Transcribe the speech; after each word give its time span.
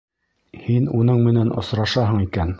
Һин 0.69 0.89
уның 1.01 1.23
менән 1.29 1.55
осрашаһың 1.65 2.27
икән. 2.27 2.49